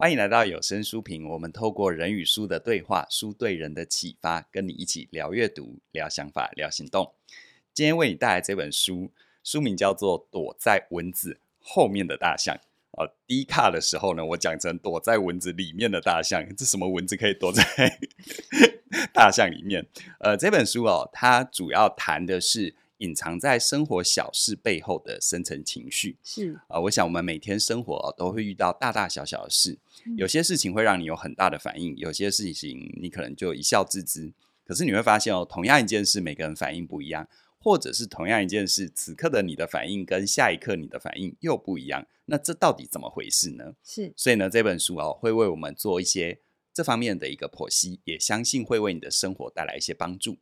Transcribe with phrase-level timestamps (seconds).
[0.00, 7.14] 欢迎来到有声书评，我们透过人与书的对话，书对人的启发，跟你一起聊阅读、聊想法、聊行动。
[7.74, 9.10] 今天为你带来这本书，
[9.42, 12.54] 书名叫做《躲在蚊子后面的大象》。
[12.92, 17.64] 哦，第一卡的时候呢，我讲成躲在蚊子里面的大象，这什么蚊子可以躲在
[19.12, 19.84] 大象里面？
[20.20, 22.76] 呃，这本书哦，它主要谈的是。
[22.98, 29.78] 隐藏在生活小事背后的深层情绪是啊、呃，我想我们每天生活、哦、都会遇到大大小小的事，
[30.16, 34.32] 有些事情会让你有很大的反应，有些事情你可能就一笑置之。
[34.64, 37.26] 可是你会发现哦，同样一件事，每个人反应不一样，
[37.58, 42.06] 或者是同样一件事，此刻的你的反应跟下一刻你的反应又不一样。
[42.26, 43.74] 那这到底怎么回事呢？
[43.82, 46.40] 是，所以呢，这本书哦会为我们做一些
[46.74, 50.36] 这方面的一个剖析，也相信会为你的生活带来一些帮助。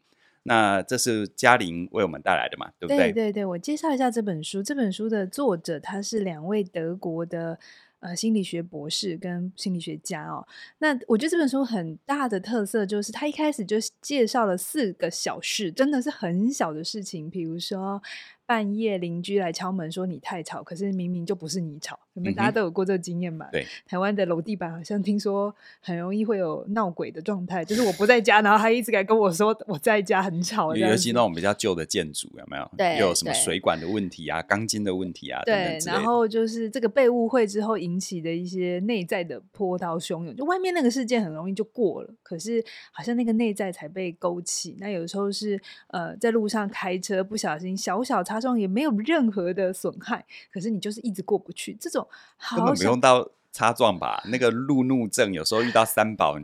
[0.47, 3.13] 那这是嘉玲为我们带来的嘛，对不对？
[3.13, 4.63] 对对对，我介绍一下这本书。
[4.63, 7.59] 这本书的作者他是两位德国的
[8.01, 10.47] 呃心理学博士跟心理学家哦。
[10.79, 18.03] 那我觉得这本书很大的特色就是，他一开始就介绍了四个小事，真的是很小的事情，比如说。
[18.49, 21.99] 半夜邻居来敲门说你太吵，可是明明就不是你吵。
[22.13, 23.49] 你们大家都有过这个经验吧？
[23.51, 30.77] 对，台湾的楼地板好像听说很容易会有闹鬼的状态，就是我不在家，然后他一直来跟我说我在家很吵。
[30.77, 32.71] 尤其那种比较旧的建筑有没有？
[32.79, 35.43] 对，又有什么水管的问题啊、钢筋的问题啊？
[35.45, 44.77] 对，然后就是这个被误会之后引起的一些内在的波涛汹涌，就外面那个事件很容易就过了，可是好像那个内在才被勾起。
[44.81, 54.23] 那有时候是呃在路上开车不小心小小擦撞也没有任何的损害，可是你就是一直过不去，这种好根本不用到擦撞吧？
[54.27, 56.37] 那个路怒症有时候遇到三宝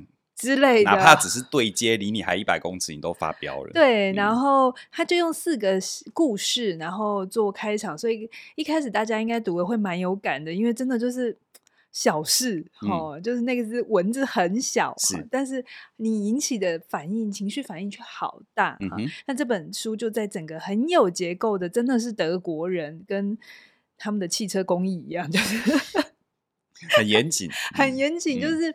[0.43, 3.71] 之类的，哪怕只是对接离你还一百公尺，你都发飙了。
[3.73, 5.79] 对，然后他就用四个
[6.13, 11.39] 故事，然后做开场，所以一开始大家应该读的会蛮有感的，因为真的就是。
[11.95, 15.63] 小事哦，嗯、就是那个是文字很小，是，但是
[15.97, 18.97] 你引起的反应、情绪反应却好大哈。
[19.27, 23.37] 那、嗯、这本书就在整个很有结构的，真的是德国人跟
[23.99, 25.79] 他们的汽车工艺一样，就是
[26.97, 28.41] 很严谨， 很严谨。
[28.41, 28.75] 就是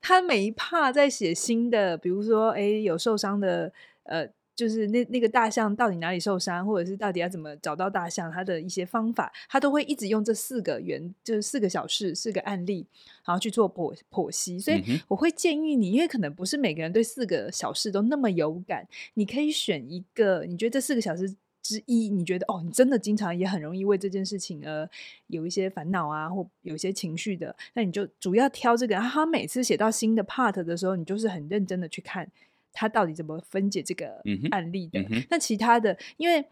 [0.00, 3.72] 他每一 part 在写新的，比如说，哎，有受伤的，
[4.04, 4.28] 呃。
[4.56, 12.86] 就是那那个大象到底哪里受伤，或者是到底要怎么找到大象，它的一些方法，他都会一直用这四个原，就是四个小事、四个案例，
[13.26, 14.58] 然后去做剖剖析。
[14.58, 24.88] 所以我会建议你，因为可能不是每个人对四个小事都那么有感，你可以选一个，你觉得这四个小事之一，你觉得哦，你真的经常也很容易为这件事情而
[25.26, 28.94] 有一些烦恼啊，或有一些情绪的，那你就主要挑这个。
[28.96, 32.30] 他每次写到新的 part 的时候，你就是很认真的去看。
[32.78, 35.00] 他到底怎么分解这个案例的？
[35.30, 36.44] 那、嗯、其他的，因为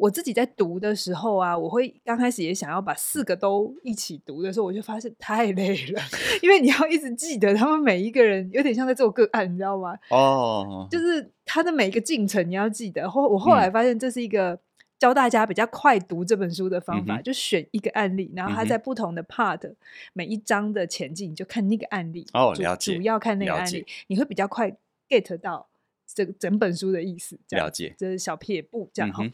[0.00, 6.00] 我自己在读的时候啊，我会刚开始也想要把四个都一起读的时候，我就发现太累了，
[6.42, 9.94] 因为你要一直记得他们每一个人，有点像在做个案，你知道吗？
[10.08, 13.10] 哦，就是他的每一个进程你要记得。
[13.10, 14.58] 后我后来发现这是一个
[14.98, 19.76] 教大家比较快读这本书的方法，嗯、就选一个案例，然后他在不同的 part、嗯、
[20.14, 24.74] 每一章的前进，你就看那个案例哦，了解，主要看那个案例，你会比较快
[25.10, 25.68] get 到。
[26.12, 29.22] 这个整本书的意思，了解，这是小撇步，这样哈。
[29.22, 29.30] 嗯、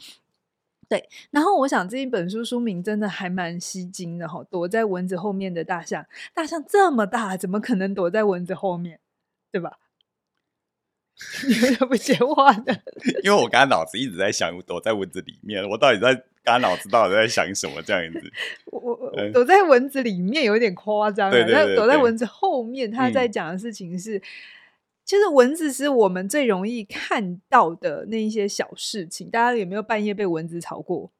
[0.88, 4.44] 对，然后我想这一本书书名真的还蛮吸睛的哈。
[4.50, 9.00] 躲在蚊子后面的大象，大象这么大，怎么可能躲在蚊子后面？
[9.50, 9.78] 对吧？
[11.48, 12.72] 你为什么不 接话的？
[13.24, 16.14] 因为我刚刚脑子一直在想，躲在蚊子里面，我到底在
[16.44, 17.82] 刚刚脑子到底在想什么？
[17.82, 18.20] 这样子，
[18.70, 24.18] 我我、嗯、躲在蚊子里面有点夸张，对，对，对，对，躲在蚊子后面，他在讲的事情是。
[24.18, 24.22] 嗯
[25.06, 29.30] 其实蚊子是我们最容易看到的那一些小事情。
[29.30, 31.12] 大家有没有半夜被蚊子吵过？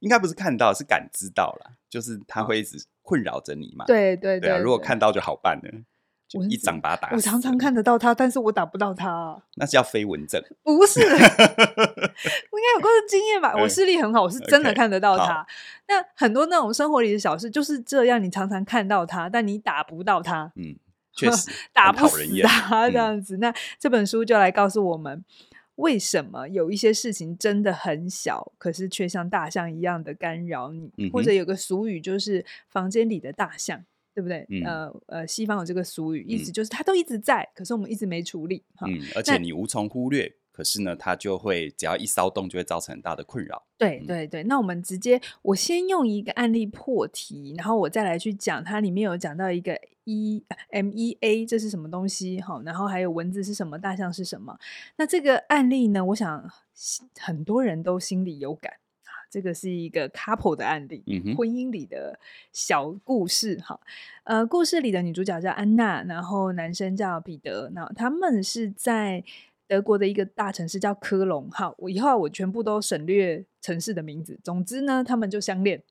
[0.00, 3.84] 应该不是看到，是感知到了，就是它会一直困扰着你嘛。
[3.86, 5.70] 对对对，如果看到就好办了，
[6.28, 7.16] 就一掌把它打死。
[7.16, 9.42] 我常常看得到它，但是我打不到它。
[9.56, 10.40] 那是叫飞蚊症？
[10.62, 13.52] 不是， 我应该有过的经验吧？
[13.60, 15.42] 我视力很好，我是真的看得到它。
[15.42, 15.46] Okay,
[15.88, 20.52] 那很多那种生活里的小事就是这样，你常常看到它，但你打不到它。
[20.54, 20.76] 嗯。
[21.14, 25.24] 确 实打不死他这样子，嗯、那这本书就来告诉我们，
[25.76, 30.92] 为什么有一些事情真的很小，可是却像大象一样的干扰你。
[30.98, 33.84] 嗯、或者有个俗语就是“房间里的大象”，
[34.14, 34.46] 对不对？
[34.50, 38.62] 嗯、呃呃，西方有这个俗语，意思就是它都一直在，可是我们一直没处理。
[38.86, 40.32] 嗯，而且你无从忽略。
[40.54, 43.64] 可是呢，它就会只要一骚动，就会造成很大的困扰。
[43.76, 52.40] 对对对，那我们直接，我先用一个案例破题，然后我再来去讲，它里面有讲到一个 E M E A，这是什么东西？
[52.40, 54.56] 好，然后还有蚊子是什么，大象是什么？
[54.96, 56.48] 那这个案例呢，我想
[57.18, 58.72] 很多人都心里有感
[59.04, 62.20] 啊，这个是一个 couple 的案例，嗯哼婚姻里的
[62.52, 63.56] 小故事。
[63.60, 63.80] 哈，
[64.22, 69.24] 呃，故事里的女主角叫安娜，然后男生叫彼得，那他们是在
[69.74, 71.50] 德国的一个大城市叫科隆。
[71.50, 74.38] 好，我以后我全部都省略城市的名字。
[74.44, 75.82] 总之呢，他们就相恋。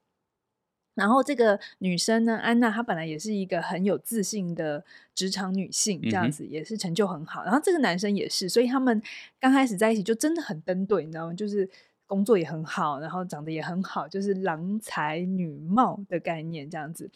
[0.96, 7.44] 然后这个女生呢，安娜，她本来也是一个很有自信的职场女性，这样子、嗯、也是成就很好。
[7.44, 9.02] 然后这个男生也是，所以他们
[9.38, 11.34] 刚开始在一起就真的很登对，你知道吗？
[11.34, 11.70] 就是
[12.06, 17.10] 工作也很好，然后长得也很好，就是郎才女貌的概念这样子。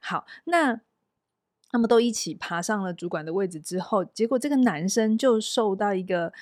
[0.00, 0.80] 好，那
[1.72, 6.32] 他们都一起爬上了主管的位置之后，结果这个男生就受到一个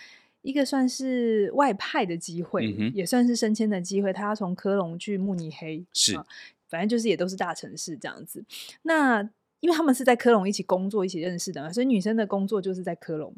[0.43, 6.21] 一个算是外派的机会，嗯、也算是升迁的机会，他要从科隆去慕尼黑，是。
[6.69, 8.45] 反正就是也都是大城市这样子。
[8.83, 9.21] 那
[9.59, 13.35] 因为他们是在科隆一起工作、一起认识的嘛，所以女生的工作就是在科隆。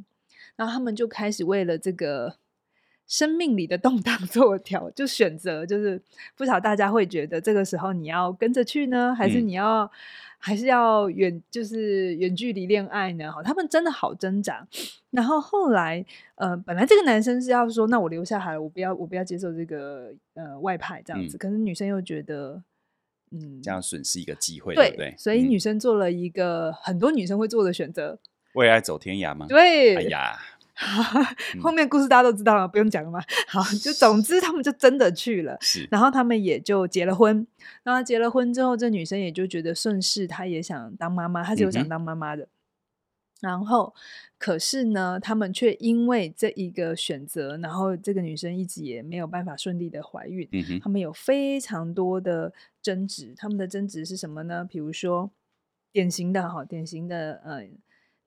[0.54, 2.36] 然后他们就开始为了这个
[3.06, 6.00] 生命里的动荡 做调，就选择就是
[6.36, 9.90] 不晓得大家会觉得这个时候你要跟着去呢，还是你要、嗯、
[10.38, 13.30] 还是要远就是远距离恋爱呢？
[13.30, 14.66] 好，他们真的好挣扎。
[15.10, 16.04] 然后后来
[16.36, 21.36] 呃，本来这个男生是要说，那我留下来，我不要我不要接受这个呃外派这样子。
[21.36, 22.62] 嗯、可是女生又觉得。
[23.34, 25.14] 嗯，这样损失一个机会，对，对不对？
[25.16, 28.18] 所以女生做了一个很多女生会做的选择，
[28.52, 29.46] 为爱走天涯吗？
[29.48, 30.38] 对，哎呀，
[31.60, 33.20] 后面故事大家都知道了，不用讲了嘛？
[33.48, 35.58] 好，就 总之他们就真的去了，
[35.90, 37.46] 然后他们也就结了婚。
[37.82, 42.44] 然后结了婚之后，这女生也就觉得顺势，她也想当妈妈，她是有想当妈妈的。
[42.44, 42.48] 嗯
[43.42, 43.92] 然后，
[44.38, 50.48] 可是呢，他们却因为这一个选择，然后这个女生一直也没有办法顺利的怀孕。
[50.52, 54.64] 嗯哼，他们有非常多的争执，他们的争执是什么呢？
[54.64, 55.28] 比如说，
[55.90, 57.66] 典型的哈，典型的呃，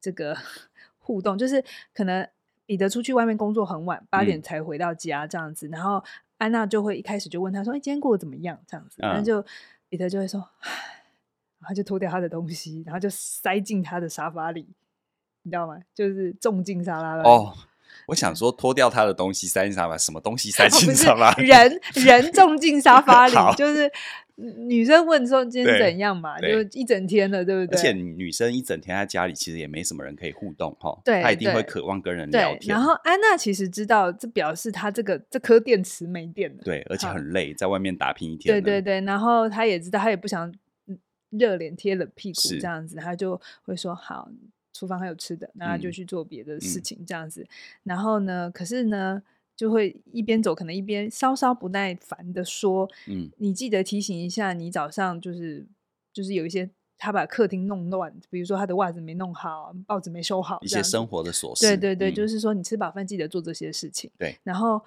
[0.01, 0.35] 这个
[0.99, 1.63] 互动就是
[1.93, 2.27] 可能
[2.65, 6.03] 彼得出去外面工作很晚，八点才回到家这样子，嗯、然后
[6.37, 9.45] 安娜就会一开始就问他说：“哎，今天过得怎么样？”这样子，然后就
[9.89, 10.71] 彼得就会说：“唉，
[11.59, 14.67] 然后就脱掉他的东西，然后就塞进他的沙发里。”
[15.43, 15.77] 你知道吗？
[15.93, 17.29] 就是种进沙拉了哦。
[17.29, 17.49] Oh,
[18.07, 21.31] 我想说脱掉他的东西塞进沙发，什么东西塞进沙发？
[21.35, 23.89] 人人种进沙 发里，就是
[24.35, 26.39] 女生问说今天怎样嘛？
[26.39, 27.79] 就一整天了，对不对？
[27.79, 30.99] 而且女生一整天在家里，其实也没什么人可以互动哈。
[31.05, 32.75] 对，她一定会渴望跟人聊天。
[32.75, 36.63] 然后安娜其实知道，这表示她这个这颗电池没电了。
[36.63, 38.53] 对，而且很累，在外面打拼一天。
[38.53, 40.53] 对对对，然后她也知道，她也不想
[41.29, 44.29] 热脸贴冷屁股这样子，她就会说好。
[44.77, 47.47] 厨房还有吃的，那他就去做别的事情，这样子。
[47.83, 49.23] 然后呢，可是呢，
[49.55, 55.65] 就会一边走，可能一边稍稍不耐烦的说：“嗯，你记得提醒一下，你早上就是
[56.13, 61.65] 就是有一些他把客厅弄乱，比如说他的袜子没弄好，报纸没收好，一些生活的琐事。
[61.65, 64.11] 对对对，嗯、就是说你吃饱饭记得做这些事情。
[64.17, 64.81] 对，然后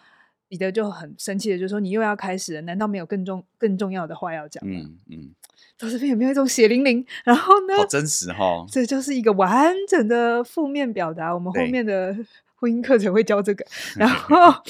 [0.48, 4.80] 彼得就很生气的就说：你又要开始了，难道没有更重更重要的话要讲吗？
[4.82, 5.34] 嗯嗯。
[5.76, 7.04] 到这边有没有一种血淋淋？
[7.24, 7.76] 然后呢？
[7.76, 8.66] 好真实哈、哦！
[8.68, 11.32] 这就是一个完整的负面表达。
[11.32, 12.16] 我们后面的
[12.58, 13.64] 婚姻课程会教这个。
[13.96, 14.62] 然后，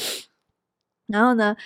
[1.06, 1.56] 然后呢？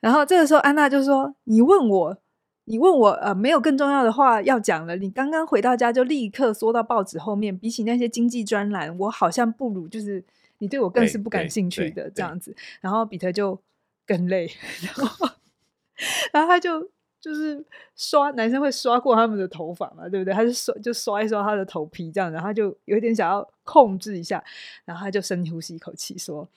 [0.00, 2.16] 然后这个时候，安娜就说：“你问我，
[2.64, 4.96] 你问我，呃，没有更重要的话要讲了。
[4.96, 10.24] 你刚刚回到家就立刻缩到报纸后面，比起那些经济专栏，我好像不如就是
[10.58, 13.60] 你对我更是不感兴趣的这样子。”然后彼得就
[14.06, 14.50] 更累，
[14.82, 15.28] 然后，
[16.32, 16.90] 然后他就。
[17.20, 17.62] 就是
[17.94, 20.32] 刷男生会刷过他们的头发嘛，对不对？
[20.32, 24.42] 他就刷就刷一刷他的头皮这样，然后他就有点想要控制一下，
[24.84, 26.48] 然后他就深呼吸一口气说：“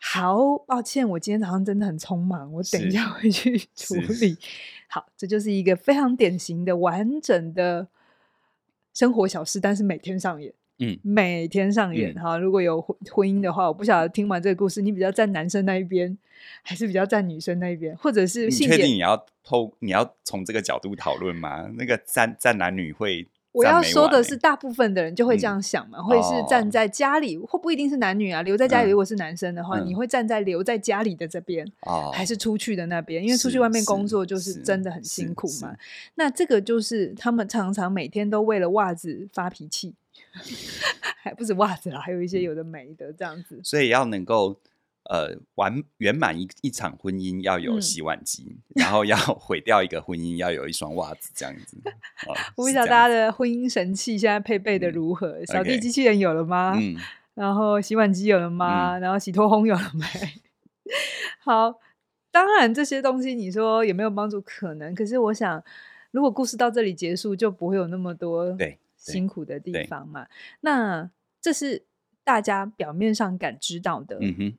[0.00, 4.38] 好抱歉，我今天早上真的很匆忙，我等一下会去处理。”
[4.88, 7.88] 好，这就是一个非常典型的完整的
[8.94, 10.54] 生活小事，但是每天上演。
[10.84, 12.36] 嗯，每天上演哈。
[12.36, 16.18] 如果有婚婚姻的话，我不晓得听完这个故事，你比较站男生那一边，
[16.62, 18.46] 还是比较站女生那一边，或者是？
[18.46, 19.72] 你确定你要透？
[19.78, 21.70] 你要从这个角度讨论吗？
[21.78, 23.28] 那个站站男女会？
[23.52, 28.40] 我要说的是，大部分的人就会这样想嘛，会是站在家里，或不一定是男女啊。
[28.40, 31.70] 留在家里，如果是男生的话，你会站在留在家里的这边，
[32.14, 33.22] 还是出去的那边？
[33.22, 35.76] 因为出去外面工作就是真的很辛苦嘛。
[36.14, 39.94] 那这个就是他们常常每天都为了袜子发脾气。
[41.22, 43.60] 还不止袜子啦，还有一些有的没的这样子。
[43.62, 44.58] 所以要能够
[45.04, 51.76] 呃完圆满一一场婚姻，要有洗碗机，嗯、然后要 毁掉一个婚姻，要有一双袜子这样子。
[52.26, 55.28] 哦、我不知道大家的婚姻神器现在配备的如何？
[55.38, 56.76] 嗯、扫地机器人有了吗？
[56.80, 56.96] 嗯、
[57.34, 58.98] 然后洗碗机有了吗？
[58.98, 60.06] 嗯、然后洗脱烘有了没？
[61.40, 61.78] 好，
[62.30, 64.40] 当然这些东西你说有没有帮助？
[64.40, 64.94] 可能。
[64.94, 65.62] 可是我想，
[66.10, 68.78] 如果故事到这里结束，就不会有那么多对。
[69.02, 70.28] 辛苦的地方嘛，
[70.60, 71.82] 那这是
[72.22, 74.58] 大家表面上感知到的，嗯哼，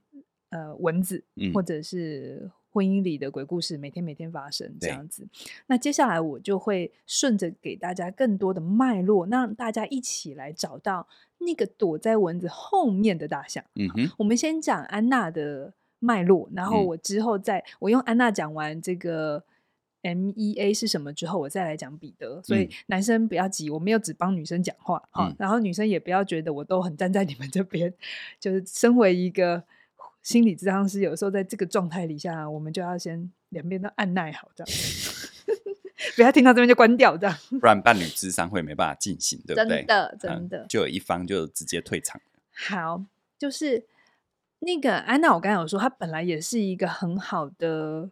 [0.49, 1.23] 呃，文字
[1.53, 5.25] 或者是婚姻里的鬼故事，每天每天发生这样子。
[5.67, 11.07] 那接下来我就会顺着给大家更多的脉络，让大家一起来找到
[11.37, 13.63] 那个躲在蚊子后面的大象。
[13.75, 19.43] 嗯哼，我们先讲安娜的脉络，然后我之后再、嗯、我用安娜讲完这个。
[20.03, 22.41] MEA 是什么之后，我再来讲彼得。
[22.43, 25.35] 所以男生不要急，我没有只帮女生讲话哈、嗯。
[25.39, 27.91] 然后女生也不要觉得我都很站在你们这边。
[28.39, 29.63] 就是身为一个
[30.21, 34.73] 心理咨商师，有时候在这个状态底下，我们就要先两边都按耐好，这样
[36.17, 39.77] 不要听到这边就关掉，这样不然伴侣智商会没办法进行，对不对？
[39.77, 42.19] 真的，真的，嗯、就有一方就直接退场。
[42.53, 43.05] 好，
[43.39, 43.85] 就是
[44.59, 48.09] 那个安娜，我刚才有说，她本来也是一个很好的。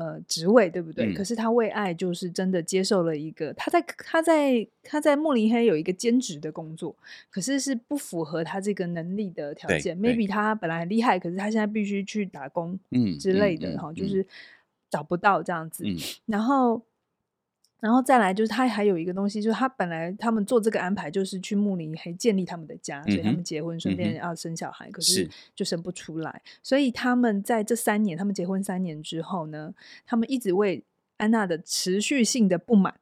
[0.00, 1.12] 呃，职位对不对？
[1.12, 6.96] 嗯、可是他为爱，就是真的接受了一个他在他在他在慕尼黑有一个兼职的工作，
[7.28, 9.94] 可是是不符合他这个能力的条件。
[9.98, 14.26] Maybe 他本来很厉害，可是他现在必须去打工，嗯之类的哈、就是
[14.88, 16.80] 找不到这样子，嗯、然后。
[17.80, 26.42] 然后再来就是他还有一个东西，就是他本来他们做这个安排就是去慕尼黑建立他们的家，嗯、所以他们结婚顺便要生小孩，嗯、可是就生不出来。
[26.62, 30.84] 所以他们在这三年，他们结婚三年之后呢，他们一直为
[31.16, 33.00] 安娜的持续性的不满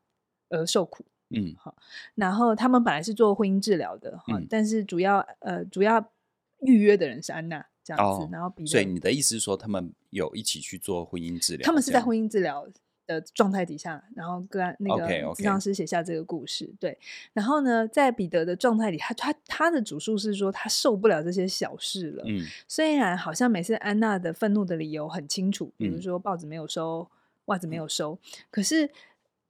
[0.49, 1.05] 而受苦。
[1.31, 1.75] 嗯，好。
[2.15, 6.13] 然后他们本来是做婚姻治疗的，哈、嗯，但是主要呃主要
[6.61, 8.25] 预约的人是安娜这样子。
[8.25, 11.67] 哦、然后比，所以你的意思是说，他们有一起去做婚姻治疗？
[11.67, 12.67] 他们是在婚姻治疗
[13.09, 16.67] 的状态底下，然后跟那个治疗师写下这个故事。
[16.67, 16.79] Okay, okay.
[16.79, 16.99] 对，
[17.33, 22.23] 然后呢，在彼得的状态里，他他他的主诉是说，他受不了这些小事了。
[22.27, 27.09] 嗯，虽然好像每次安娜的愤怒的理由很清楚，比如说报纸没有收，
[27.47, 28.89] 袜子没有收，嗯、可是。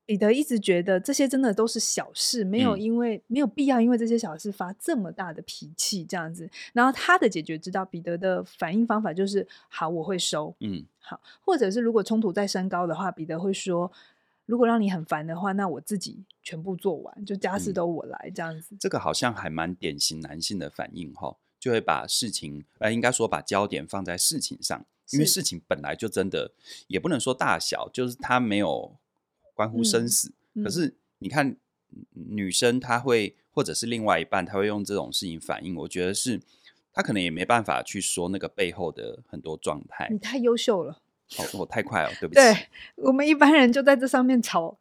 [0.08, 6.48] 彼得一直觉得这些真的都是小事，没有因为、嗯、没有必要因为这些小事发这么大的脾气这样子。
[6.72, 13.92] 然后他的解决之道，彼得的反应方法就是：好，我会收，嗯，好，或者是如果冲突再升高的话，彼得会说：
[14.46, 18.74] 如果让你很烦的话，那我自己全部做完，就家事都我来这样子。
[18.80, 26.52] 这个好像还蛮典型男性的反应哈，就会把事情，呃，应该说把焦点放在事情上，因为事情本来就真的
[26.86, 28.96] 也不能说大小，就是他没有。
[29.58, 30.30] 关乎生死，
[30.62, 31.56] 可是你看，
[32.12, 35.74] 女生她会，或者是另外一半，她会用这种事情反应。
[35.74, 36.40] 我觉得是，
[36.92, 40.06] 她可能也没办法去说那个背后的很多状态。
[40.12, 41.00] 你太优秀了，
[41.38, 42.40] 哦，我太快了，对 不起。
[42.40, 44.78] 对，我们一般人就在这上面吵，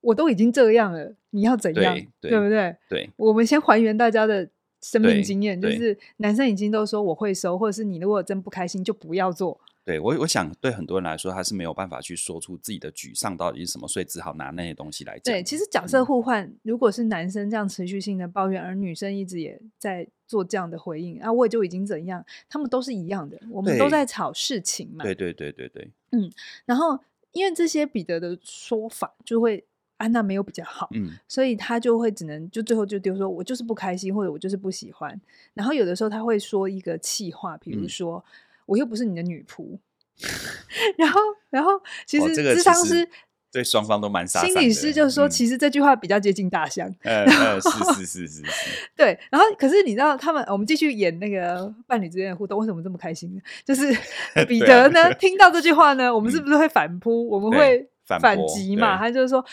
[0.00, 1.94] 我都已经这样了，你要怎样？
[1.94, 2.76] 对，对，对不对？
[2.88, 4.48] 对，我们先还原大家的
[4.80, 9.60] 生命经验，就是男生已经都说我会收，或者是你如果真不开心就不要做。
[9.84, 15.24] 对我，我想对很多人来说，他是没有办法去说出自己的沮丧到底是什么，所以只好拿那些东西来讲。
[15.24, 25.04] 对，其实角色互换，嗯，如果是男生这样持续性的抱怨，而女生一直也在做这样的回应，啊，我也就已经怎样，他们都是一样的，我们都在吵事情嘛。
[25.04, 26.32] 对对对对对，嗯，
[26.64, 26.98] 然后
[27.32, 29.62] 因为这些彼得的说法，就会
[29.98, 35.20] 安娜没有比较好，嗯，所以他就会只能就最后就丢说，我就是不开心，或者我就是不喜欢。
[35.52, 38.16] 然后有的时候他会说一个气话，比如说。
[38.16, 38.32] 嗯
[38.66, 39.78] 我又不是你的女仆，
[40.96, 41.72] 然后，然后
[42.06, 43.08] 其实咨商师
[43.52, 44.44] 对双方都蛮杀。
[44.44, 46.92] 心理师就是说，其实这句话比较接近大象。
[47.04, 48.90] 呃、是是是是是。
[48.96, 53.40] 对，然后可是你知道，他们我们继续演那个伴侣之间的互动，为什么这么开心呢？
[53.64, 53.96] 就是
[54.48, 57.28] 彼得呢，听到这句话呢，我们是不是会反扑？
[57.28, 58.96] 我们会反击嘛？
[58.98, 59.44] 他就是说。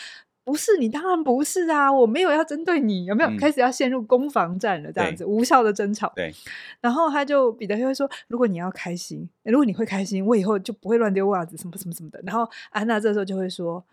[0.44, 1.92] 不是你，当然不是啊！
[1.92, 4.90] 我没有要针对你，有没有、嗯、开始要陷入攻防战了？
[4.92, 6.12] 这样子无效的争吵。
[6.16, 6.34] 对，
[6.80, 13.84] 然后他就彼得就会说：“如果你要开心，如果你会开心，我以后就不会乱丢袜子，什么什么什么的。”然后安娜这时候就会说：“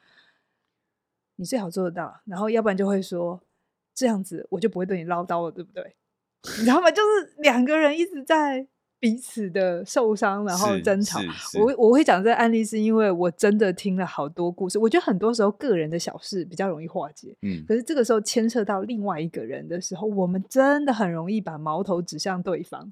[1.38, 3.40] 你最好做得到。”然后要不然就会说
[3.94, 5.96] ：“这样子我就不会对你唠叨了，对不对？”
[6.58, 6.90] 你知道吗？
[6.90, 8.68] 就是两个人一直在。
[9.00, 11.20] 彼此的受伤，然后争吵。
[11.60, 14.78] 我我会讲这个案例，是因为我真的听了好多故事。
[14.78, 22.92] 我觉得很多时候个人的小事比较容易化解，嗯，可是这个时候牵涉到另外一个人的时候，我们真的很容易把矛头指向对方。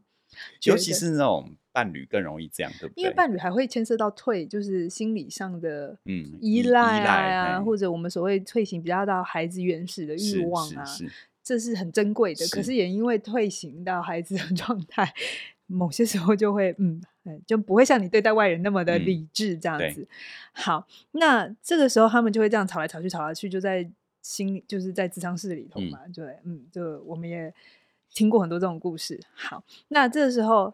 [0.64, 3.02] 尤其是那种伴侣更容易这样，对不对？
[3.02, 7.02] 因为伴侣还会牵涉到退，就是心理上的嗯依赖
[7.34, 10.84] 啊，或者我们所谓退行比较到孩子原始的欲望啊，
[11.44, 12.46] 这是很珍贵的。
[12.50, 15.14] 可是也因为退行到孩子的 状态。
[15.68, 17.02] 某些时候就会，嗯，
[17.46, 20.02] 就不会像你对待外人那么的理智这样子。
[20.02, 20.08] 嗯、
[20.54, 23.90] 好，那这个时候他们就会这样吵来吵去，吵来吵去，就在
[24.22, 26.00] 心里，就是在智商室里头嘛。
[26.14, 27.54] 对、嗯，嗯，就我们也
[28.14, 29.20] 听过很多这种故事。
[29.34, 30.74] 好，那这个时候，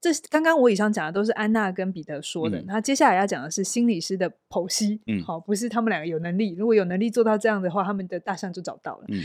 [0.00, 2.62] 这刚刚我以上讲的都是安娜跟彼得说的。
[2.62, 4.98] 那、嗯、接下来要讲的是心理师的剖析。
[5.06, 9.04] 嗯，好，不是他们两个有能力，如果有能力做到这样的话，他们的大象就找到了。
[9.08, 9.22] 嗯，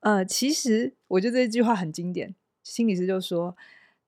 [0.00, 3.54] 呃，其实我觉得这句话很经典，心理师就说。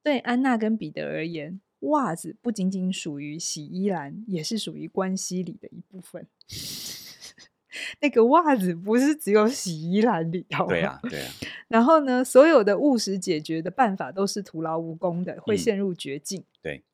[0.06, 6.24] 对安娜跟彼得而言，袜子不仅仅属于洗衣篮，也是属于关系里的一部分。
[8.00, 11.32] 那个袜子不是只有洗衣篮里头，对啊，对啊。
[11.66, 16.40] 然后呢，所有的务实解决的办法都是徒劳无功的，会陷入绝境。
[16.40, 16.84] 嗯、对，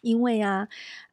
[0.00, 0.68] 因为啊，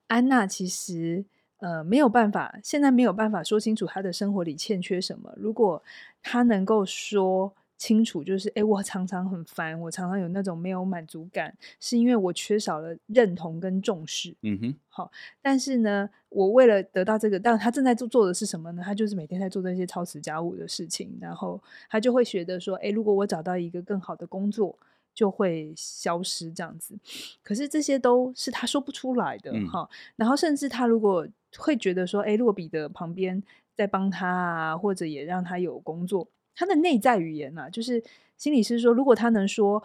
[0.06, 1.26] 安娜其实
[1.58, 5.34] 呃没有办法，现在没有办法说清楚她的生活里欠缺什么。
[5.36, 5.82] 如果
[6.22, 7.56] 她能够说。
[7.80, 14.36] 清楚，就是诶，我常常很烦，我常常有那种没有满足感，是因为我缺少了认同跟重视。
[14.42, 15.10] 嗯哼，好，
[15.42, 18.84] 但是呢，我为了得到这个，但他正在做做的是什么呢？
[18.86, 21.60] 他就是每天在做这些操持家务的事情，然后
[21.90, 24.78] 他就会觉得说，诶，如果我找到一个更好的工作，
[25.16, 27.00] 就会消失这样子。
[27.42, 29.88] 可是这些都是他说不出来的，哈、嗯。
[30.18, 31.26] 然后甚至他如果
[31.58, 33.42] 会觉得说，哎，如果彼得旁边
[33.74, 36.28] 在帮他啊，或者也让他有工作。
[36.60, 38.04] 他的内在语言啊，就是
[38.36, 39.82] 心理师说，如果他能说，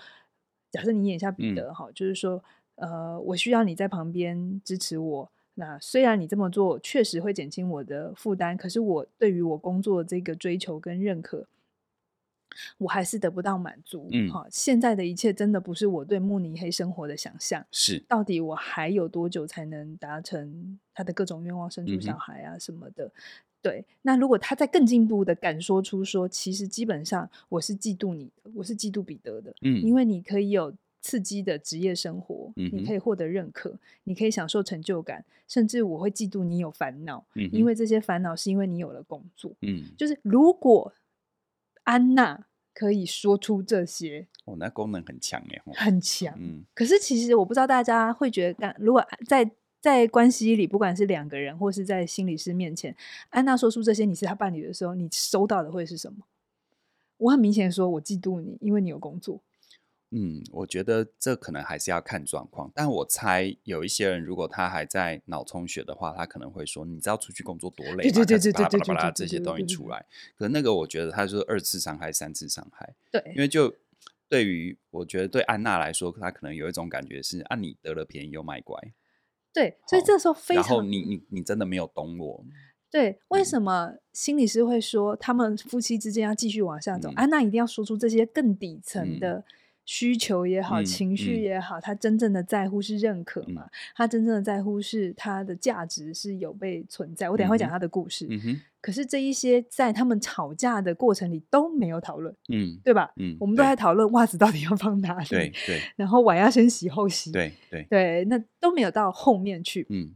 [0.73, 2.43] 假设你演一下彼得哈，就是说，
[2.75, 5.31] 呃，我需要你在旁边支持我。
[5.55, 11.47] 那虽然你这么做确实会减轻我的负担，可是我对于我工作这个追求跟认可，
[12.79, 14.09] 我还是得不到满足。
[14.11, 17.65] 嗯，哈，现在的一切真的不是我对慕尼黑生活的想象。
[17.71, 23.05] 是，到底我还有多久才能达成他的各种愿望，生出小孩啊什么的？
[23.07, 23.13] 嗯
[23.65, 40.93] 对，那如果他再更进步的敢说出说，其实基本上我是嫉妒你的，我是嫉妒彼得的，嗯，因为你可以有刺激的职业生活，嗯，你可以获得认可，你可以享受成就感，甚至我会嫉妒你有烦恼，嗯，因为这些烦恼是因为你有了工作，嗯，就是如果
[41.85, 42.45] 安娜
[42.75, 49.51] 可以说出这些，哦，那功能很强耶，很强，嗯，可是其实我不知道大家会觉得，如果在。
[49.85, 52.97] 在关系里，不管是两个人，或是在心理师面前，
[53.29, 56.25] 安娜说出这些你是他伴侣的时候，你收到的会是什么？
[57.19, 59.43] 我很明显说，我嫉妒你，因为你有工作。
[60.09, 70.07] 嗯，我觉得这可能还是要看状况，但我猜有一些人，如果他还在脑充血的话，他可能会说：“你知道出去工作多累吗？”对对对对对对，巴拉这些东西出来。
[70.39, 72.95] 可是那个，我觉得他就是二次伤害、三次伤害。
[73.13, 73.75] 对，因为就
[74.31, 78.81] 对于我觉得对安娜来说，她可能有一种感觉是：啊，你得了便宜又卖乖。
[79.55, 80.65] 对，所以这时候非常。
[80.65, 82.45] 然后你你你真的没有懂我。
[82.91, 87.11] 对，为什么心理师会说他们夫妻之间要继续往下走？
[87.17, 89.45] 安娜、嗯啊、一定要说出这些更底层的。
[89.85, 93.65] 嗯需求也好，情绪也好，他真正的在乎是认可嘛？
[93.65, 97.29] 嗯、他真正的在乎是他的价值是有被存在。
[97.29, 98.27] 我等一下会讲他的故事。
[98.31, 103.13] 嗯、可是这一些在他们吵架的过程里都没有讨论，嗯，对吧？
[103.17, 105.79] 嗯，我们都在讨论袜子到底要放哪里，对对。
[105.97, 110.15] 然后碗要先洗后洗，对对对，那都没有到后面去，嗯，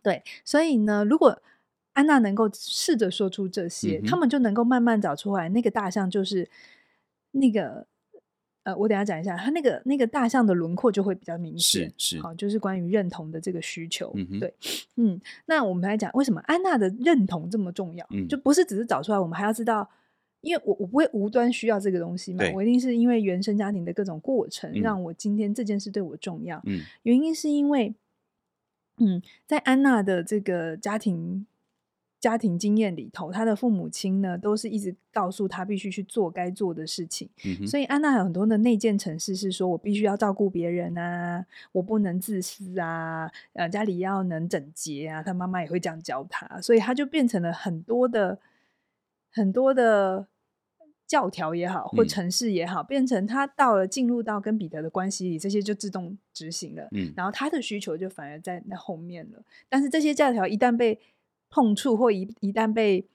[0.00, 0.22] 对。
[0.44, 1.42] 所以呢，如果
[1.94, 6.48] 安娜能够试着说出这些，嗯、他们就能够慢慢找出来，那个大象就是
[7.32, 7.88] 那个。
[8.64, 14.54] 呃，我等下讲一下，他那个那个大象的轮廓就会比较明显，是是，好，就是关于认同的这个需求，嗯，对，
[14.96, 19.88] 嗯，那我们来讲为什么安娜的认同这么重要，嗯，就不是只是找出来，我们还要知道，
[20.42, 27.94] 因为我我不会无端需要这个东西嘛，我一定是因为原生家庭的各种过程，嗯，让我今天这件事对我重要，嗯，原因是因为，
[28.98, 31.46] 嗯，在安娜的这个家庭。
[32.22, 37.28] 家庭经验里头，他的父母亲呢，都是一直告诉他必须去做该做的事情。
[37.44, 45.20] 嗯、所以安娜有很多的内建城市是说，我必须要照顾别人啊，我不能自私啊，呃，家里要能整洁啊。
[45.20, 48.38] 他妈妈也会这样教他，所以他就变成了很多的
[49.32, 50.28] 很多的
[51.08, 56.86] 教条也好，或城市也好，嗯、变成他到了进入到跟彼得的关系里，这些就自动执行了。
[56.92, 59.42] 嗯、然后他的需求就反而在那后面了。
[59.68, 61.00] 但是这些教条一旦被
[61.52, 63.06] 碰触或一一旦被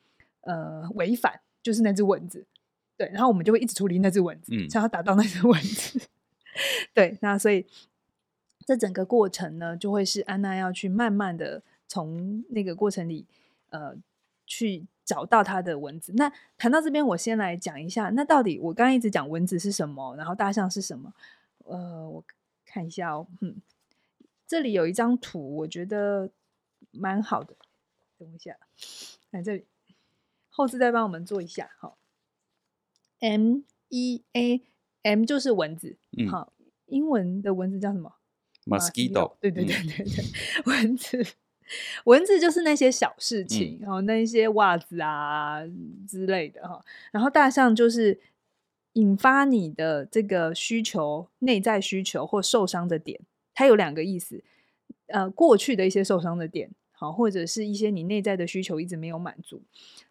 [0.41, 2.45] 呃违反，就是那只蚊子，
[2.95, 5.99] 对，然后我们就会一直处理那只蚊子，嗯，想要打到那只蚊子，
[6.93, 7.65] 对，那所以
[8.65, 13.25] 这整个过程呢，就会是安娜要去慢慢的从那个过程里，
[13.71, 13.95] 呃，
[14.45, 16.13] 去找到她的蚊子。
[16.15, 21.11] 那谈到这边，我先来讲一下，那到底我刚刚一直讲蚊子是什么，然后大象是什么？
[21.65, 22.23] 呃，我
[22.65, 23.55] 看一下哦，嗯，
[24.47, 26.29] 这里有一张图，我觉得
[26.91, 27.55] 蛮好的。
[28.17, 28.57] 等一下，
[29.29, 29.65] 来这里，
[30.49, 31.69] 后置再帮我们做一下。
[31.79, 31.97] 好
[33.19, 34.61] ，M E A
[35.03, 36.51] M 就是蚊子，嗯、好，
[36.87, 38.15] 英文的蚊子叫什么
[38.65, 39.35] ？Mosquito。
[39.39, 41.25] 对对对对对，嗯、 蚊子，
[42.05, 45.61] 蚊子就是那些小事情，然后、嗯、那些袜子啊
[46.07, 46.83] 之类的哈。
[47.11, 48.19] 然后大象就是
[48.93, 53.19] 引发你的这个需求、内在需求或受伤的点，
[53.53, 54.43] 它有两个意思，
[55.07, 56.71] 呃，过去的一些受伤的点。
[56.99, 59.61] 好，或者是一些你内在的需求一直没有满足，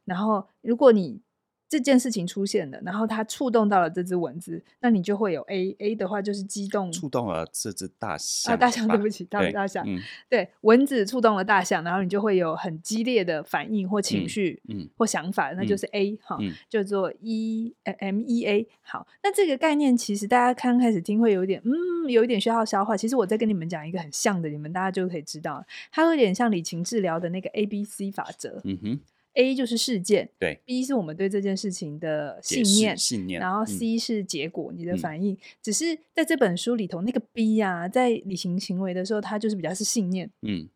[0.04, 1.20] 然后如果你
[1.68, 9.98] 这件事情出现了，然后它触动到了这只蚊子，那你就会有 A A 的话就是激动，触动了这只大象啊，大象，对不起，大大象，嗯、
[10.28, 18.68] 对，蚊子触动了大象，然后你就会有很激烈的反应或情绪，嗯，或想法，嗯、那就是 A 哈、嗯，叫做 E M E A。
[18.82, 22.96] 好，那这个概念其实大家刚开始听会有点，嗯，有一点需要消化。
[22.96, 29.00] 其实我再跟你们讲一个很像的，你们大家就可以知道，它有点像理情治疗的那个 A B C 法则，嗯哼。
[29.36, 33.40] A 就是事件，对；B 是我们对这件事情的信念，信念。
[33.40, 35.36] 然后 C 是结果，嗯、你的反应。
[35.62, 40.68] 只是在这本书里头，那个 B 呀、啊，在理行行为的时候，它就是比较是信念，嗯，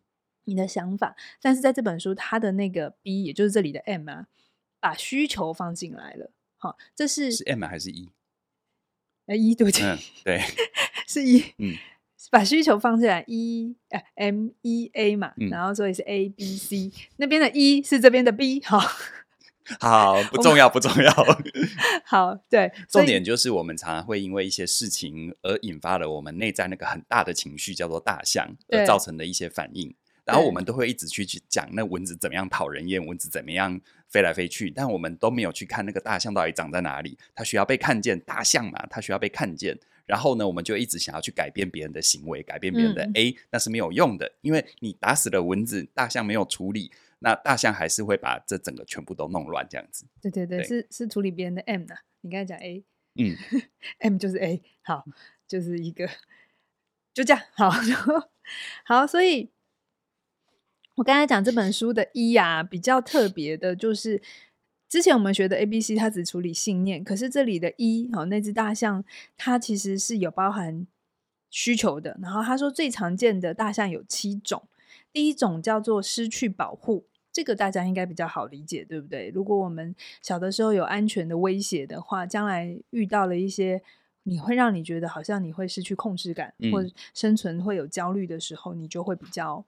[0.45, 1.15] 你的想法。
[1.41, 4.27] 但是在这本书，它的那个 B，也就是这里的 M 啊，
[4.79, 6.31] 把需求放进来了。
[6.57, 8.09] 好，这是是 M 还是 E？
[9.25, 10.41] 呃，E 对不起，嗯、对，
[11.07, 11.75] 是 E，嗯。
[12.31, 13.75] 把需求放进来，E
[14.15, 18.79] M E A 嘛，嗯、然后所以是 A B C 那边的 E 是这边的 B，好，
[19.79, 21.13] 好不重要不重要，
[22.05, 39.77] 好对，重点就是我们常常会因为一些事情而引发了我们内在那个很大的情绪，叫做大象，而造成的一些反应，然后我们都会一直去去讲那蚊子怎么样讨人厌，蚊子怎么样飞来飞去，但我们都没有去看那个大象到底长在哪里，它需要被看见，大象嘛，它需要被看见。
[40.05, 50.05] 然后呢，我们就一直想要去改变别人的行为，改变别人的 A，、嗯、那是没有用的，因为你打死了蚊子，大象没有处理，那大象还是会把这整个全部都弄乱，这样子。
[50.21, 51.95] 对对对，对是是处理别人的 M 呢？
[52.21, 52.83] 你刚才讲 A，
[53.15, 53.35] 嗯，
[53.99, 55.05] M 就是 A，好，
[55.47, 56.07] 就是一个，
[57.13, 57.71] 就这样，好，
[58.85, 59.49] 好，所以
[60.95, 64.21] 我刚才讲这本书的一啊，比较特别的就是。
[64.91, 69.05] 之前我们学的 A、B、C，它只处理信念，可是这里的 E，哦，那只大象，
[69.37, 70.85] 它其实是有包含
[71.49, 72.19] 需求的。
[72.21, 74.61] 然后他说，最常见的大象有七种，
[75.13, 79.29] 第一种叫做失去保护，这个大家应该比较好理解，对不对？
[79.33, 83.81] 如果我们小的时候有安全的威胁的话，将来遇到了一些
[84.23, 89.63] 你会让你觉得好像你会失去控制感，嗯、或者生存会有焦虑的时候，你就会比较。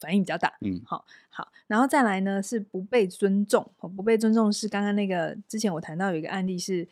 [0.00, 6.88] 反应比较大，嗯，好，好，然后再来呢是不被尊重，不被尊重是刚刚那个之前我谈到有一个案例是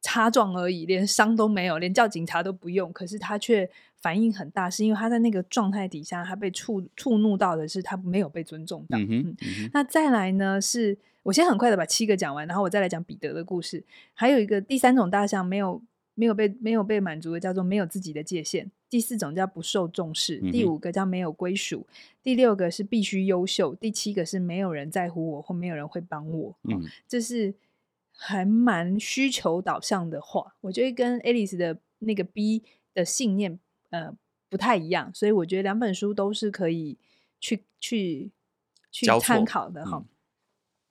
[0.00, 8.98] 擦撞而已，连伤都没有，连叫警察都不用，可是他却反应很大，是因为他在那个状态底下，他被触触怒到的是他没有被尊重到。
[8.98, 9.34] 嗯
[9.72, 13.82] 那再来呢是我先很快的把七个讲完，然后我再来讲彼得的故事，
[14.14, 15.82] 还有一个第三种大象没有。
[16.18, 21.86] 没有被没有被满足的叫做没有自己的界限，第四种叫不受重视，第五个叫没有归属，
[22.22, 26.56] 第六个是必须优秀，第七个是没有人在乎我或没有人会帮我。
[26.64, 27.54] 嗯，这是
[28.12, 32.62] 还蛮需求导向的话，我觉得跟 Alice 的那个 B
[32.94, 33.58] 的信念
[33.90, 34.16] 呃
[34.48, 36.96] 不太一样，所以我觉得两本书都是可以
[37.38, 38.30] 去去
[38.90, 40.02] 去参考的哈。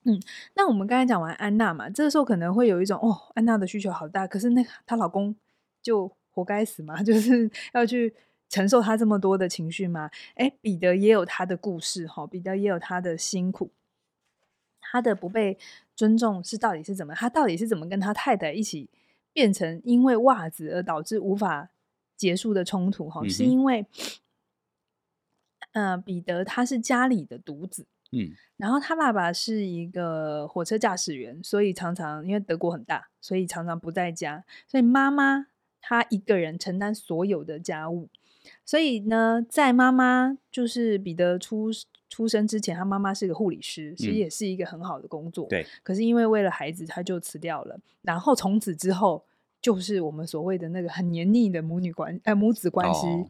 [0.04, 0.22] 嗯，
[0.54, 5.34] 那我们刚才讲完安娜嘛，这个时候可能会有一种哦，安娜的需求好大，可是那个她老公
[5.82, 8.14] 就活该死嘛， 就是要去
[8.48, 10.10] 承受他这么多的情绪吗。
[10.36, 13.70] 诶，彼得也有他的故事哈，彼得也有他的辛苦，
[14.80, 15.58] 他的不被
[15.94, 17.14] 尊重是到底是怎么？
[17.14, 18.88] 他到底是怎么跟他太太一起
[19.32, 21.70] 变成因为袜子而导致无法
[22.16, 23.10] 结束的冲突？
[23.10, 23.86] 哈、嗯，是因为，
[25.72, 27.86] 呃，彼得他是家里的独子。
[28.10, 35.48] 嗯，然后他爸爸是一个火车驾驶员，所以常常因为德国很大，所以常常不在家，所以妈妈
[35.80, 38.08] 她一个人承担所有的家务。
[38.64, 41.70] 所以呢，在妈妈就是彼得出
[42.08, 45.46] 出生之前，他妈妈是个护理师，其实也是一个很好的工作。
[45.48, 47.78] 对、嗯，可是因为为了孩子，他就辞掉了。
[48.02, 49.24] 然后从此之后，
[49.60, 53.06] 就是我们所谓的那个很黏腻的母女关呃母子关系。
[53.06, 53.28] 哦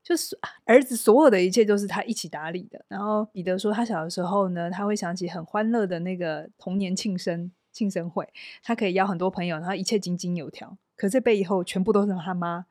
[0.00, 2.82] 就是儿子所有的一切都是他一起打理的。
[2.88, 8.26] 然后彼得说，他小的时候呢，他会想起很欢乐的那个童年庆生庆生会，
[8.62, 10.78] 他可以邀很多朋友，然后一切井井有条。
[10.98, 12.66] 可是背以后全部都是他妈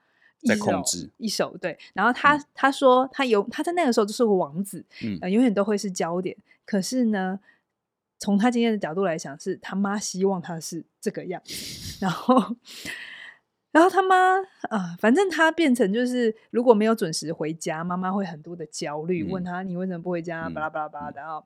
[0.45, 1.75] 在控制一手对。
[1.95, 6.37] 然后他、嗯、他说他有他在那个时候就是个王子，嗯、呃，永远都会是焦点。
[6.63, 7.39] 可是呢，
[8.19, 12.35] 从他今天的角度来想，是他妈希望他是这个样子，然后。
[13.69, 14.37] 然后他妈
[14.69, 21.11] 啊，反正他变成就是，如果没有准时回家，妈妈会很多的焦虑，嗯、问他你为什么不回家，巴拉巴拉巴拉。
[21.11, 21.45] 然后，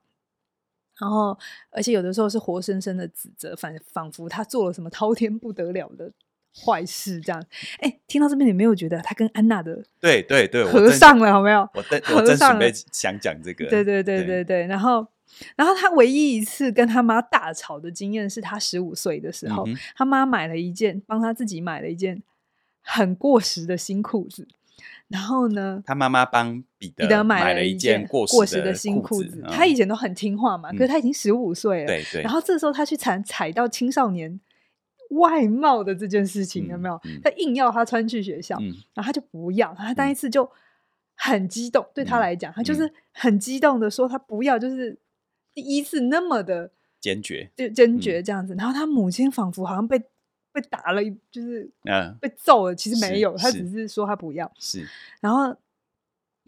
[0.98, 1.38] 然后，
[1.70, 6.10] 而且有的时候是活生生的指责，反仿佛他做了什么滔天不得了的
[6.54, 7.42] 坏事这样。
[7.80, 11.68] 哎，听到这边，你没有觉得他跟安娜的对对对合上了，有没有？
[11.74, 14.66] 我真我正准备想讲这个，对对对对对。
[14.66, 15.06] 然后。
[15.56, 22.22] 然后他唯一一次跟他妈大吵的经验是他十五岁的时候，嗯、他妈买了一件，帮他自己买了一件
[22.82, 24.46] 很过时的新裤子，
[25.08, 29.40] 然后呢，他妈妈帮彼得买了一件过时的，时的新裤子。
[29.42, 31.86] 嗯、他以前都很听话嘛，可是他已经十五岁了。
[31.86, 32.20] 对对。
[32.20, 34.38] 然后这时候他去踩踩到青少年
[35.18, 37.00] 外貌的这件事情，嗯、有没有？
[37.22, 39.74] 他硬要他穿去学校，嗯、然后他就不要。
[39.74, 40.50] 他当一次就
[41.14, 44.98] 很激动，嗯、对他来讲，他就是很激动的说他不要，就是
[45.54, 46.70] 第一次那么的
[47.00, 48.54] 坚决，就坚决这样子。
[48.54, 50.02] 嗯、然后他母亲仿佛好像被。
[50.54, 52.74] 被打了，就是嗯，被揍了。
[52.74, 54.52] 其实没有，他只是说他不要。
[54.58, 54.86] 是，
[55.22, 55.56] 然后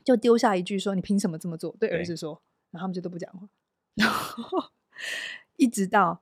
[0.05, 2.39] 就丢下一句说：“你凭什么这么做？”对儿子说。
[2.71, 3.49] 然后他们就都不讲话。
[3.95, 4.63] 然后
[5.57, 6.21] 一直到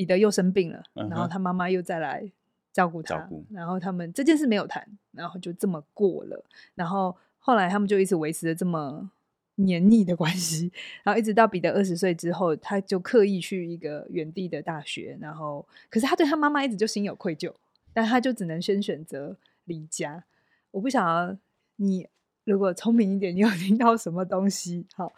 [0.00, 2.32] 彼得又生病了，然后他妈妈又再来
[2.72, 3.28] 照顾他。
[3.50, 6.42] 然后他们这件事没有谈，然后就这么过了。
[6.74, 9.10] 然后后来他们就一直维持着这么。
[9.56, 17.52] 黏腻的关系，然后一直到彼得二十岁之后，他就刻意去一个远地的大学，然后可是他对他妈妈一直就心有愧疚，
[17.92, 19.36] 但他就只能先选择
[19.66, 20.24] 离家。
[20.70, 21.38] 我不晓得
[21.76, 22.08] 你
[22.44, 24.86] 如果聪明一点，你有听到什么东西？
[24.94, 25.12] 好，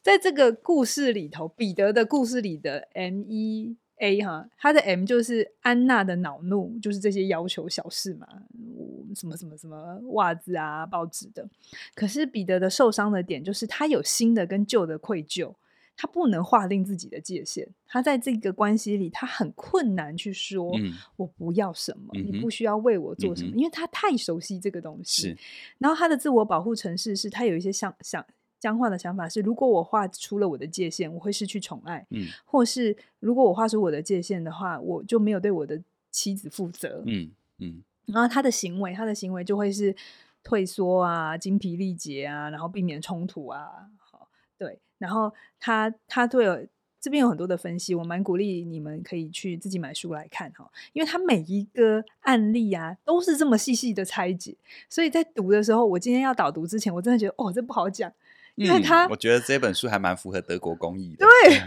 [0.00, 3.76] 在这个故事里头，彼得的故事里的 M 一。
[4.02, 8.26] A 哈，他的 M 就是安娜的恼怒，就是这些要求小事嘛，
[9.14, 11.48] 什么什么什么袜子啊、报纸的。
[11.94, 15.54] 可是彼得的受伤的点就是他有新的跟旧的愧疚，
[15.96, 17.68] 他不能划定自己的界限。
[17.86, 25.28] 他在这个关系里，他很困难去说，嗯、我不要什么，嗯、你不需要为我做什么，嗯、因为他太熟悉这个东西。
[25.28, 25.38] 是
[25.78, 28.26] 然后他的自我保护程式是他有一些想想。
[28.62, 32.06] 僵化的想法是，如果我画出了我的界限，我会失去宠爱。
[32.10, 37.02] 嗯，或是如果我画出我的界限的话，我就没有对我的妻子负责。
[37.04, 39.92] 嗯嗯，然后他的行为，他的行为就会是
[40.44, 43.68] 退缩啊，精疲力竭啊，然后避免冲突啊。
[43.98, 46.68] 好，对，然后他他对
[47.00, 54.56] 这边有很多的分析，我蛮鼓励你们可以去自己买书来看哈，因为他每一个案例啊都是这么细细的拆解，
[54.88, 58.12] 所以在读的时候，我今天要导读之前，我真的觉得哦，这不好讲。
[58.54, 61.26] 因为他、嗯，我觉得这本书还蛮符合德国工艺的。
[61.26, 61.58] 对，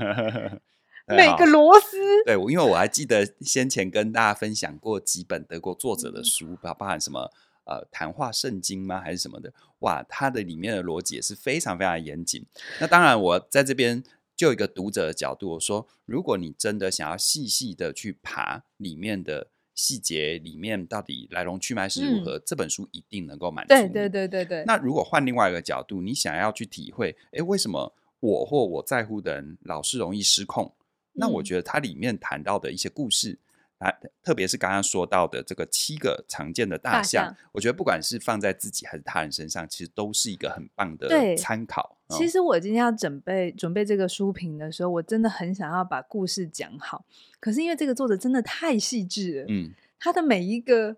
[1.08, 1.98] 对每个螺丝。
[2.26, 7.32] 对，因为我还记得先前跟大家分享过几本德国作者的书，包包含什么
[7.66, 9.02] 呃谈话圣经吗？
[9.02, 9.54] 还是什么的？
[9.80, 12.46] 哇，它的里面的逻辑也是非常非常严谨。
[12.80, 14.04] 那当然，我在这边
[14.36, 19.48] 就一个读者的角度，我说，如果你真的想要细细的去爬里面的。
[19.76, 22.38] 细节里面到底来龙去脉是如何？
[22.38, 23.82] 嗯、这本书一定能够满足你。
[23.82, 24.64] 对对对对对。
[24.66, 30.66] 那如果换另外一个角度，你想要去体会，哎，为什么我或我在乎的人老是容易失控？
[30.66, 33.38] 嗯、那我觉得它里面谈到的一些故事
[33.80, 33.92] 啊，
[34.24, 41.95] 特别是刚刚说到的这个七个常见的大象，大象我觉得不管是放在自己还是他人身上，其实都是一个很棒的参考。
[42.10, 47.04] 其实我今天要准备准备这个书评的时候，我真的很想要把故事讲好。
[47.40, 50.98] 可是因为这个作者真的太细致了，嗯，他的每一个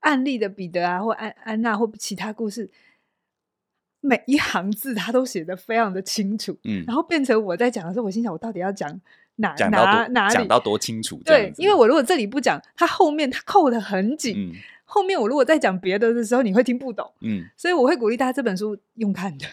[0.00, 2.70] 案例的彼得啊，或安安娜或其他故事，
[4.00, 9.00] 每一行字他都写得非常的清楚，嗯，然后变成我在讲的时候，我心想我到底要讲
[9.36, 11.20] 哪讲哪哪里讲到多清楚？
[11.24, 14.52] 对，因为我如果这里不讲，他后面他扣的很紧，嗯、
[14.84, 19.46] 后面我如果再讲别的的时候，你会听不懂，嗯，所以我会鼓励大家这本书用看的，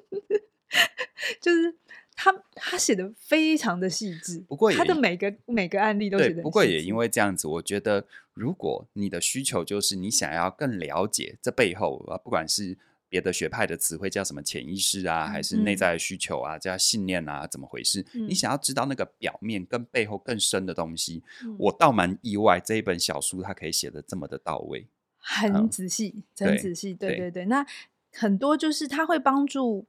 [1.40, 1.76] 就是。
[2.22, 6.42] 他他写的非常的细致，不过他的每个每个案例都写的。
[6.42, 12.76] 不过也因为这样子，我觉得如果你的需求就是你想要更了解这背后啊，不管是
[13.08, 18.04] 别的学派的词汇叫什么潜意识啊，还是内在的需求啊，叫信念啊，怎么回事？
[18.12, 24.86] 嗯、你想要知道那个表面跟背后更深的东西，嗯、我倒蛮意外，这一本小书它可以写的这么的到位，
[25.16, 26.92] 很仔细，嗯、很仔细。
[26.92, 27.66] 对对对，对那
[28.12, 29.86] 很多就是他会帮助。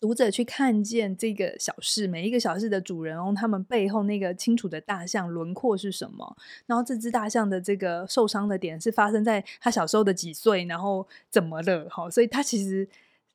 [0.00, 6.36] 读者去看见这个小事，每一个小事的主人翁，他们背后那个清楚的大象轮廓是什么？
[6.66, 10.64] 然后这只大象的这个受伤的点是发生在他小时候的几岁？
[10.64, 11.86] 然后怎么了？
[11.88, 12.88] 好，所以它其实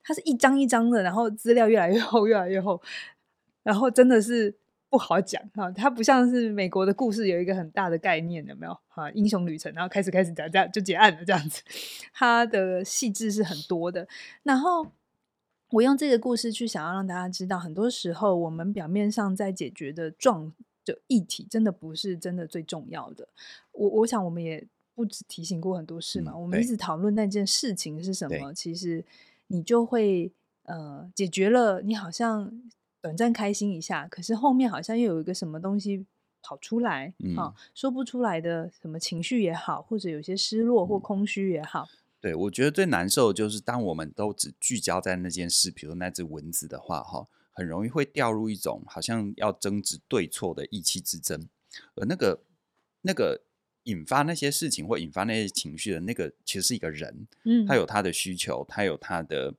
[0.04, 2.82] 它是一张一张的，然后资料越来越厚，越来越厚，
[3.64, 4.54] 然后真的是
[4.90, 5.72] 不好讲哈。
[5.72, 8.78] 它不像是美国的故事有一个很大的概念，有没有？
[8.88, 11.62] 哈，英雄旅程，然后开始开始讲这样就结案了这样子，
[12.14, 14.08] 它的细致是很多的，
[14.44, 14.88] 然后。
[15.72, 20.54] 我用这个故事去想要让大家知道，很多时候我们表面上在解决的状
[20.86, 23.28] 的议题，真的不是真的最重要的。
[23.74, 29.04] 我我想我们也不止提醒过很多事嘛，嗯、我们一直讨论那件事情是什么，其实
[29.48, 30.32] 你就会
[30.64, 32.50] 呃解决了，你好像
[33.02, 36.06] 短暂开心一下，可是后面好像又有一个什么东西
[36.42, 41.84] 跑出来，嗯、啊，说不出来的什么情绪也好，或者有些失落或空虚也好。
[41.84, 51.48] 嗯对，我觉得最难受的就是当我们都只聚焦在那件事，比如那只蚊子的话，哈，很容易会掉入一种好像要争执对错的意气之争，
[51.94, 52.42] 而那个
[53.02, 53.44] 那个
[53.84, 59.54] 引发那些事情或引发那些情绪的那个，其实是一个人，嗯，他有他的需求，他有他的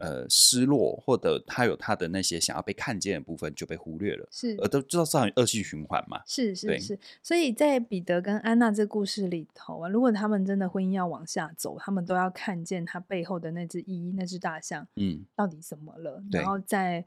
[0.00, 17.04] 呃失落，或者他有他的那些想要被看见的部分就被忽略了，是，而都知道是很恶性循环嘛，是是是，所以在彼得跟安娜这故事里头啊，如果他们真的婚姻要往下走，他们都要看见他背后的那只一那只大象，嗯，到底怎么了，然后在。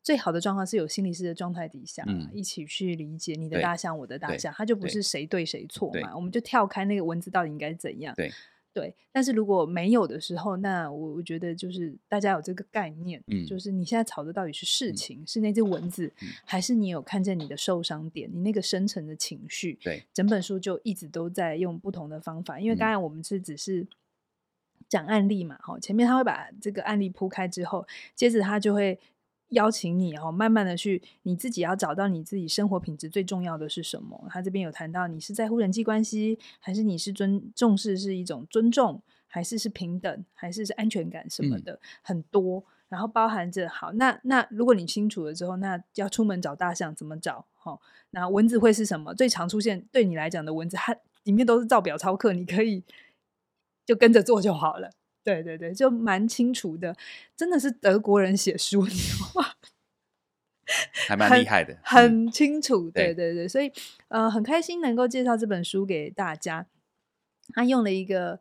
[0.00, 6.16] 最好的状况是有心理师的状态底下，嗯，一起去理解你的大象，我的大象，它就不是谁对谁错嘛。
[6.16, 8.14] 我们就跳开那个文字到底应该怎样？
[8.14, 8.32] 对
[8.78, 8.94] 对。
[9.10, 19.78] 但是如果没有的时候，那我我觉得就是大家有这个概念，嗯，就是你现在吵的到底是事情，嗯、是那只蚊子，嗯、还是你有看见你的受伤点，你那个深层的情绪？
[19.82, 23.86] 对，整本书就一直都在用不同的方法，因为刚才我们是只是
[24.88, 28.98] 讲案例嘛，哈，前面他会把这个案例铺开之后，接着他就会。
[29.50, 34.26] 邀请你哦，慢慢的去，你自己要找到你自己生活品质最重要的是什么。
[34.30, 42.64] 他这边有谈到，你是在乎人际关系，还是你是尊重视是一种尊重，还是是平等，还是是安全感什么的，嗯、很多。
[42.88, 47.44] 然后包含着好，那那如果你清楚了之后，那要出门找大象怎么找？
[47.54, 47.80] 好，
[48.10, 49.14] 那蚊子会是什么？
[49.14, 52.82] 最常出现对你来讲的蚊子，它里面都是照表操课，你可以
[53.84, 54.90] 就跟着做就好了。
[55.34, 56.96] 对对对，就蛮清楚的，
[57.36, 58.86] 真的是德国人写书？
[61.06, 62.88] 还蛮厉害的，很，很清楚。
[62.88, 63.70] 嗯、对对对，所以
[64.08, 66.66] 呃，很开心能够介绍这本书给大家。
[67.54, 68.40] 他用了一个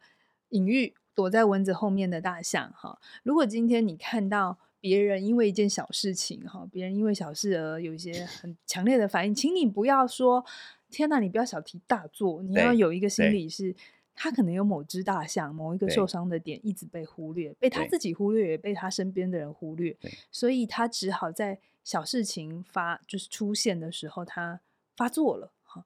[0.50, 2.72] 隐喻，躲在蚊子后面的大象。
[2.74, 10.46] 哈，如果今天你看到别人因为一件小事情，哈，别人因为小事而有一些很强烈的反应，请你不要说
[10.90, 13.76] “天哪”，你不要小题大做，你要有一个心理是。
[14.20, 19.96] 他可能有某只大象，某一个受伤的点一直被忽略，被他自己忽略，也被他身边的人忽略，
[20.32, 24.60] 所以他只好在小事情发就是出现的时候，他
[24.96, 25.86] 发作了哈，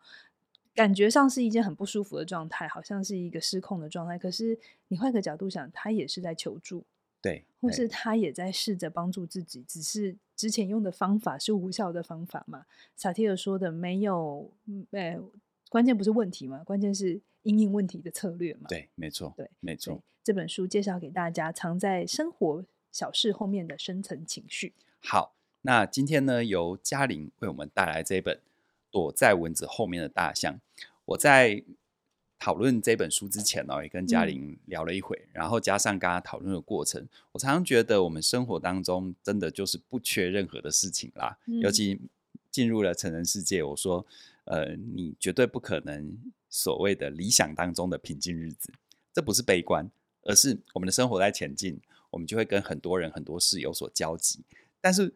[0.73, 4.17] 感觉上是一件很不舒服的状态，好像是一个失控的状态。
[4.17, 6.85] 可是你换个角度想，他也是在求助，
[7.21, 12.65] 对，或是他也在试着帮助自己，只是之前用的方法是无效的方法嘛？
[12.95, 14.49] 萨提尔说的没有，
[14.91, 15.19] 呃，
[15.71, 17.21] 关键不是问题嘛，关键是。
[17.43, 18.67] 因应问题的策略嘛？
[18.69, 19.99] 对，没错，对，没错。
[20.23, 24.73] 这本书介绍给大家，藏在生活小事后面的深层情绪。
[24.99, 28.35] 好，那今天呢，由嘉玲为我们带来这本
[28.91, 30.53] 《躲在蚊子后面的大象》。
[31.05, 31.63] 我在
[32.37, 41.99] 讨论这本书之前呢，也跟嘉玲聊了一会，嗯、然后加上刚刚讨论的过程，我常常觉得我们生活当中真的就是不缺任何的事情啦，嗯、尤其
[42.51, 44.05] 进入了成人世界，我说，
[44.45, 46.17] 呃，你绝对不可能。
[46.53, 48.73] 所谓的理想当中的平静日子，
[49.13, 49.89] 这不是悲观，
[50.23, 54.43] 而是我们的生活在前进，我们就会跟很多人、很多事有所交集。
[54.81, 55.15] 但是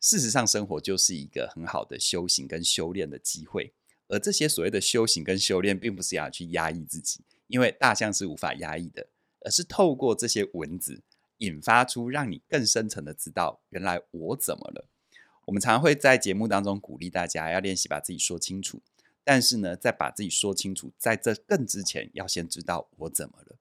[0.00, 3.74] 事实上，生活就是一个很好的修行跟修炼的机会。
[4.08, 9.06] 而这些所谓的修行跟修炼，并不是要去压抑自己，因为大象是无法压抑的，
[9.40, 11.02] 而是透过这些文字，
[11.38, 14.88] 引发出让你更深层的知道，原来我怎么了。
[15.50, 18.80] 我们常常会在节目当中鼓励大家要练习把自己说清楚。
[19.24, 23.56] 但是呢，在把自己说清楚，在这更之前，要先知道我怎么了。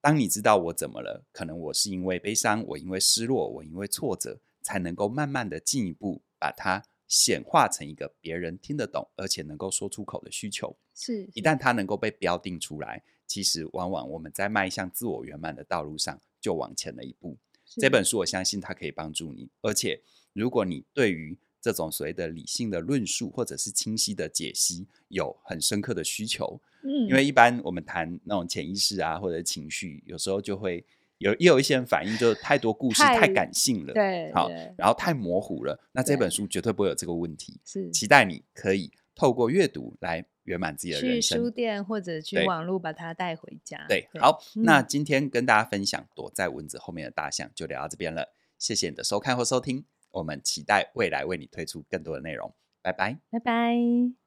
[0.00, 10.76] 当你知道我怎么了，可能我是因为悲伤，我因为失落，我因为挫折，才能够慢慢的进一步把它显化成一个别人听得懂，而且能够说出口的需求。
[10.94, 17.36] 是，一旦它能够被标定出来，其实往往我们在迈向自我圆满的道路上就往前了一步。
[17.66, 20.00] 这本书我相信它可以帮助你，而且
[20.34, 26.60] 如果你对于这种所谓的理性的论述，或者是清晰的解析，有很深刻的需求。
[26.82, 30.84] 嗯，因为一般我们谈那种潜意识啊，或者情绪，有时候就会
[31.16, 35.80] 有也有一些人反应，就是太多故事，太，太感性了，对，好，然后太模糊了。
[35.92, 37.58] 那这本书绝对不会有这个问题。
[37.64, 41.38] 是，期待你可以透过阅读来圆满自己的人生。
[41.38, 43.86] 去书店或者去网络把它带回家。
[43.88, 48.34] 对，对好，嗯，那今天跟大家分享躲在蚊子后面的大象，就聊到这边了。
[48.58, 49.86] 谢谢你的收看或收听。
[50.14, 54.23] 我们期待未来为你推出更多的内容，拜拜，拜拜。